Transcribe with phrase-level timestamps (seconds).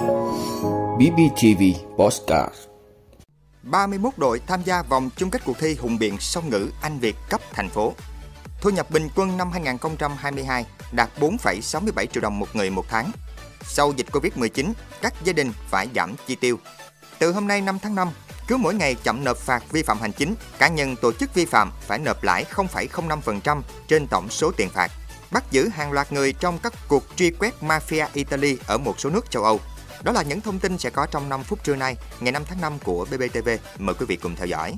[0.00, 1.62] BBTV
[1.98, 2.54] Postcard
[3.62, 7.16] 31 đội tham gia vòng chung kết cuộc thi hùng biện song ngữ Anh Việt
[7.30, 7.92] cấp thành phố.
[8.60, 13.10] Thu nhập bình quân năm 2022 đạt 4,67 triệu đồng một người một tháng.
[13.62, 16.58] Sau dịch Covid-19, các gia đình phải giảm chi tiêu.
[17.18, 18.08] Từ hôm nay 5 tháng 5,
[18.48, 21.44] cứ mỗi ngày chậm nộp phạt vi phạm hành chính, cá nhân tổ chức vi
[21.44, 24.90] phạm phải nộp lãi 0,05% trên tổng số tiền phạt.
[25.30, 29.10] Bắt giữ hàng loạt người trong các cuộc truy quét mafia Italy ở một số
[29.10, 29.60] nước châu Âu.
[30.02, 32.60] Đó là những thông tin sẽ có trong 5 phút trưa nay, ngày 5 tháng
[32.60, 33.48] 5 của BBTV.
[33.78, 34.74] Mời quý vị cùng theo dõi.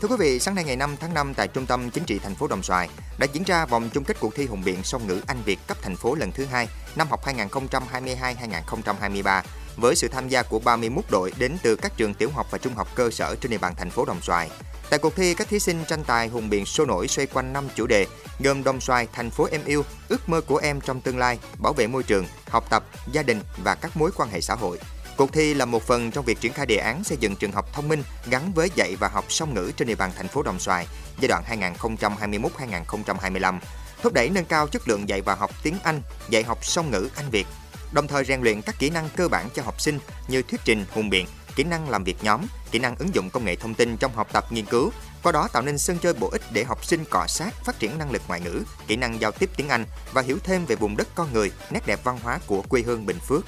[0.00, 2.34] Thưa quý vị, sáng nay ngày 5 tháng 5 tại Trung tâm Chính trị thành
[2.34, 2.88] phố Đồng Xoài
[3.18, 5.76] đã diễn ra vòng chung kết cuộc thi hùng biện song ngữ Anh Việt cấp
[5.82, 9.42] thành phố lần thứ hai năm học 2022-2023
[9.76, 12.74] với sự tham gia của 31 đội đến từ các trường tiểu học và trung
[12.74, 14.50] học cơ sở trên địa bàn thành phố Đồng Xoài.
[14.90, 17.68] Tại cuộc thi, các thí sinh tranh tài hùng biện sôi nổi xoay quanh 5
[17.74, 18.06] chủ đề
[18.40, 21.72] gồm Đồng Xoài, thành phố em yêu, ước mơ của em trong tương lai, bảo
[21.72, 24.78] vệ môi trường, học tập, gia đình và các mối quan hệ xã hội.
[25.16, 27.72] Cuộc thi là một phần trong việc triển khai đề án xây dựng trường học
[27.72, 30.58] thông minh gắn với dạy và học song ngữ trên địa bàn thành phố Đồng
[30.58, 30.86] Xoài
[31.20, 31.44] giai đoạn
[31.88, 33.58] 2021-2025,
[34.02, 37.08] thúc đẩy nâng cao chất lượng dạy và học tiếng Anh, dạy học song ngữ
[37.16, 37.46] Anh Việt,
[37.94, 40.84] đồng thời rèn luyện các kỹ năng cơ bản cho học sinh như thuyết trình,
[40.90, 43.96] hùng biện, kỹ năng làm việc nhóm, kỹ năng ứng dụng công nghệ thông tin
[43.96, 44.92] trong học tập nghiên cứu,
[45.22, 47.98] qua đó tạo nên sân chơi bổ ích để học sinh cọ sát, phát triển
[47.98, 50.96] năng lực ngoại ngữ, kỹ năng giao tiếp tiếng Anh và hiểu thêm về vùng
[50.96, 53.44] đất con người, nét đẹp văn hóa của quê hương Bình Phước.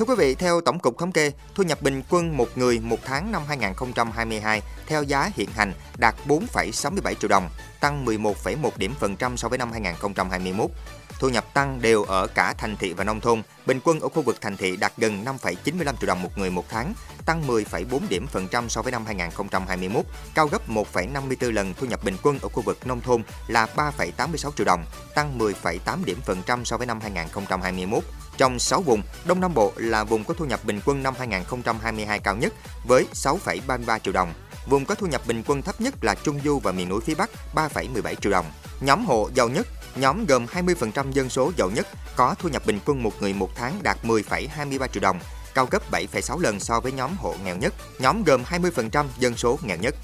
[0.00, 2.98] Thưa quý vị, theo Tổng cục Thống kê, thu nhập bình quân một người một
[3.04, 7.48] tháng năm 2022 theo giá hiện hành đạt 4,67 triệu đồng,
[7.80, 10.70] tăng 11,1 điểm phần trăm so với năm 2021.
[11.18, 13.42] Thu nhập tăng đều ở cả thành thị và nông thôn.
[13.66, 16.64] Bình quân ở khu vực thành thị đạt gần 5,95 triệu đồng một người một
[16.68, 16.94] tháng,
[17.26, 22.04] tăng 10,4 điểm phần trăm so với năm 2021, cao gấp 1,54 lần thu nhập
[22.04, 24.84] bình quân ở khu vực nông thôn là 3,86 triệu đồng,
[25.14, 28.04] tăng 10,8 điểm phần trăm so với năm 2021.
[28.40, 32.18] Trong 6 vùng, Đông Nam Bộ là vùng có thu nhập bình quân năm 2022
[32.18, 32.52] cao nhất
[32.84, 34.34] với 6,33 triệu đồng.
[34.66, 37.14] Vùng có thu nhập bình quân thấp nhất là Trung Du và miền núi phía
[37.14, 38.46] Bắc 3,17 triệu đồng.
[38.80, 39.66] Nhóm hộ giàu nhất,
[39.96, 43.50] nhóm gồm 20% dân số giàu nhất có thu nhập bình quân một người một
[43.54, 45.20] tháng đạt 10,23 triệu đồng,
[45.54, 49.58] cao gấp 7,6 lần so với nhóm hộ nghèo nhất, nhóm gồm 20% dân số
[49.62, 49.94] nghèo nhất.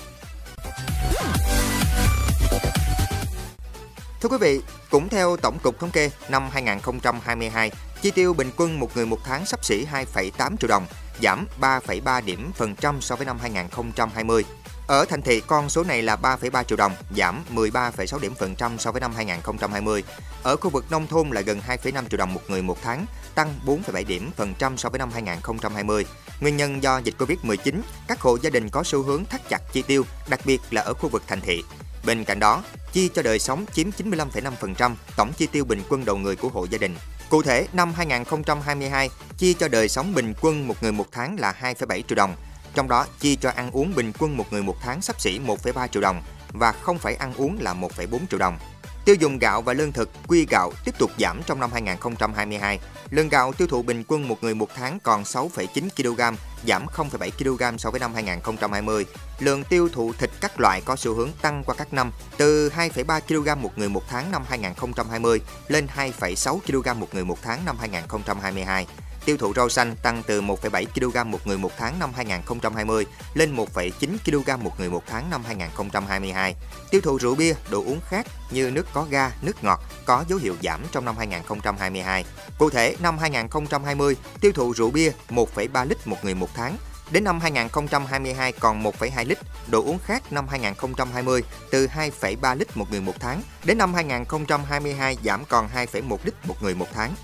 [4.20, 7.70] Thưa quý vị, cũng theo Tổng cục Thống kê, năm 2022,
[8.02, 10.86] chi tiêu bình quân một người một tháng sắp xỉ 2,8 triệu đồng,
[11.22, 14.44] giảm 3,3 điểm phần trăm so với năm 2020.
[14.86, 18.78] Ở thành thị, con số này là 3,3 triệu đồng, giảm 13,6 điểm phần trăm
[18.78, 20.04] so với năm 2020.
[20.42, 23.54] Ở khu vực nông thôn là gần 2,5 triệu đồng một người một tháng, tăng
[23.66, 26.06] 4,7 điểm phần trăm so với năm 2020.
[26.40, 29.82] Nguyên nhân do dịch Covid-19, các hộ gia đình có xu hướng thắt chặt chi
[29.82, 31.62] tiêu, đặc biệt là ở khu vực thành thị.
[32.04, 32.62] Bên cạnh đó,
[32.92, 36.66] chi cho đời sống chiếm 95,5% tổng chi tiêu bình quân đầu người của hộ
[36.70, 36.94] gia đình.
[37.30, 41.54] Cụ thể, năm 2022, chi cho đời sống bình quân một người một tháng là
[41.60, 42.36] 2,7 triệu đồng,
[42.74, 45.88] trong đó chi cho ăn uống bình quân một người một tháng sắp xỉ 1,3
[45.88, 46.22] triệu đồng
[46.52, 48.58] và không phải ăn uống là 1,4 triệu đồng.
[49.06, 52.80] Tiêu dùng gạo và lương thực, quy gạo tiếp tục giảm trong năm 2022.
[53.10, 56.36] Lượng gạo tiêu thụ bình quân một người một tháng còn 6,9 kg,
[56.66, 59.06] giảm 0,7 kg so với năm 2020.
[59.38, 63.20] Lượng tiêu thụ thịt các loại có xu hướng tăng qua các năm, từ 2,3
[63.20, 67.76] kg một người một tháng năm 2020 lên 2,6 kg một người một tháng năm
[67.80, 68.86] 2022.
[69.26, 73.56] Tiêu thụ rau xanh tăng từ 1,7 kg một người một tháng năm 2020 lên
[73.56, 73.90] 1,9
[74.24, 76.54] kg một người một tháng năm 2022.
[76.90, 80.38] Tiêu thụ rượu bia, đồ uống khác như nước có ga, nước ngọt có dấu
[80.38, 82.24] hiệu giảm trong năm 2022.
[82.58, 86.76] Cụ thể, năm 2020, tiêu thụ rượu bia 1,3 lít một người một tháng,
[87.10, 92.90] Đến năm 2022 còn 1,2 lít, đồ uống khác năm 2020 từ 2,3 lít một
[92.90, 97.14] người một tháng, đến năm 2022 giảm còn 2,1 lít một người một tháng.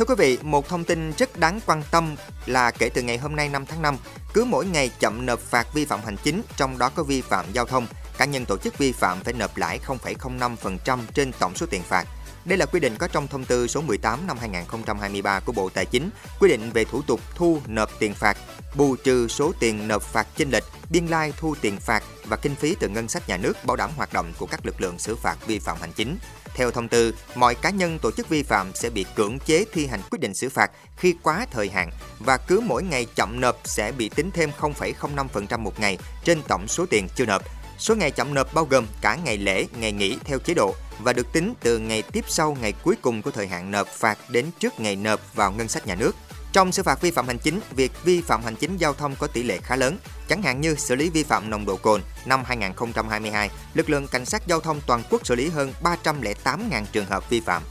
[0.00, 2.16] Thưa quý vị, một thông tin rất đáng quan tâm
[2.46, 3.96] là kể từ ngày hôm nay 5 tháng 5,
[4.34, 7.52] cứ mỗi ngày chậm nộp phạt vi phạm hành chính, trong đó có vi phạm
[7.52, 7.86] giao thông,
[8.18, 12.06] cá nhân tổ chức vi phạm phải nộp lãi 0,05% trên tổng số tiền phạt.
[12.44, 15.86] Đây là quy định có trong thông tư số 18 năm 2023 của Bộ Tài
[15.86, 16.10] chính,
[16.40, 18.36] quy định về thủ tục thu nộp tiền phạt,
[18.74, 22.54] bù trừ số tiền nộp phạt chênh lệch, biên lai thu tiền phạt và kinh
[22.54, 25.16] phí từ ngân sách nhà nước bảo đảm hoạt động của các lực lượng xử
[25.16, 26.18] phạt vi phạm hành chính.
[26.54, 29.86] Theo thông tư, mọi cá nhân tổ chức vi phạm sẽ bị cưỡng chế thi
[29.86, 33.60] hành quyết định xử phạt khi quá thời hạn và cứ mỗi ngày chậm nộp
[33.64, 37.42] sẽ bị tính thêm 0,05% một ngày trên tổng số tiền chưa nộp.
[37.78, 41.12] Số ngày chậm nộp bao gồm cả ngày lễ, ngày nghỉ theo chế độ và
[41.12, 44.46] được tính từ ngày tiếp sau ngày cuối cùng của thời hạn nộp phạt đến
[44.58, 46.16] trước ngày nộp vào ngân sách nhà nước.
[46.52, 49.26] Trong xử phạt vi phạm hành chính, việc vi phạm hành chính giao thông có
[49.26, 49.98] tỷ lệ khá lớn.
[50.28, 54.24] Chẳng hạn như xử lý vi phạm nồng độ cồn năm 2022, lực lượng cảnh
[54.24, 57.62] sát giao thông toàn quốc xử lý hơn 308.000 trường hợp vi phạm.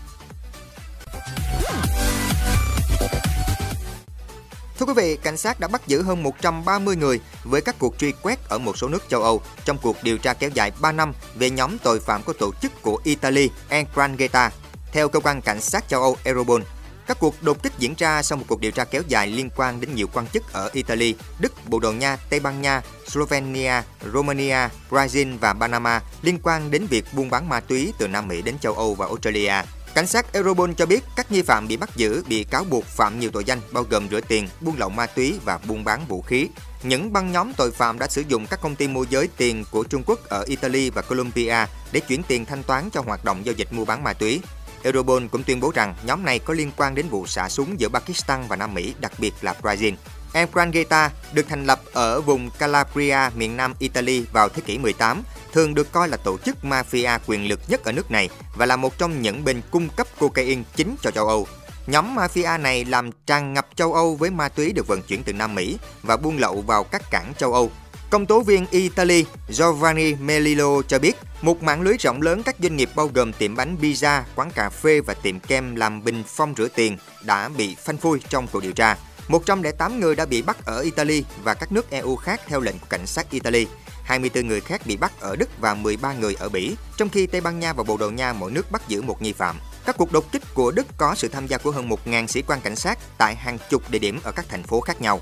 [4.80, 8.14] Thưa quý vị, cảnh sát đã bắt giữ hơn 130 người với các cuộc truy
[8.22, 11.14] quét ở một số nước châu Âu trong cuộc điều tra kéo dài 3 năm
[11.36, 14.52] về nhóm tội phạm có tổ chức của Italy, Ndrangheta.
[14.92, 16.62] Theo cơ quan cảnh sát châu Âu Europol,
[17.10, 19.82] các cuộc đột kích diễn ra sau một cuộc điều tra kéo dài liên quan
[19.82, 23.82] đến nhiều quan chức ở Italy, Đức, Bồ Đào Nha, Tây Ban Nha, Slovenia,
[24.14, 28.42] Romania, Brazil và Panama liên quan đến việc buôn bán ma túy từ Nam Mỹ
[28.42, 29.54] đến châu Âu và Australia.
[29.96, 33.20] Cảnh sát Europol cho biết các nghi phạm bị bắt giữ bị cáo buộc phạm
[33.20, 36.22] nhiều tội danh bao gồm rửa tiền, buôn lậu ma túy và buôn bán vũ
[36.22, 36.48] khí.
[36.84, 39.84] Những băng nhóm tội phạm đã sử dụng các công ty môi giới tiền của
[39.84, 43.56] Trung Quốc ở Italy và Colombia để chuyển tiền thanh toán cho hoạt động giao
[43.56, 44.42] dịch mua bán ma túy.
[44.84, 47.90] Europol cũng tuyên bố rằng nhóm này có liên quan đến vụ xả súng giữa
[47.90, 49.94] Pakistan và Nam Mỹ, đặc biệt là Brazil.
[50.34, 55.24] Embrangheta được thành lập ở vùng Calabria, miền nam Italy vào thế kỷ 18,
[55.54, 58.76] thường được coi là tổ chức mafia quyền lực nhất ở nước này và là
[58.76, 61.48] một trong những bên cung cấp cocaine chính cho châu Âu.
[61.88, 65.34] Nhóm mafia này làm tràn ngập châu Âu với ma túy được vận chuyển từ
[65.34, 67.72] Nam Mỹ và buôn lậu vào các cảng châu Âu.
[68.10, 72.76] Công tố viên Italy Giovanni Melillo cho biết, một mạng lưới rộng lớn các doanh
[72.76, 76.54] nghiệp bao gồm tiệm bánh pizza, quán cà phê và tiệm kem làm bình phong
[76.58, 78.98] rửa tiền đã bị phanh phui trong cuộc điều tra.
[79.28, 82.88] 108 người đã bị bắt ở Italy và các nước EU khác theo lệnh của
[82.90, 83.68] cảnh sát Italy.
[84.04, 87.42] 24 người khác bị bắt ở Đức và 13 người ở Bỉ, trong khi Tây
[87.42, 89.60] Ban Nha và Bồ Đào Nha mỗi nước bắt giữ một nghi phạm.
[89.86, 92.62] Các cuộc đột kích của Đức có sự tham gia của hơn 1.000 sĩ quan
[92.62, 95.22] cảnh sát tại hàng chục địa điểm ở các thành phố khác nhau.